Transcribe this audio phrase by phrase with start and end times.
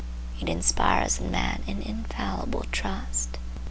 [0.41, 3.37] It inspires in man an infallible trust.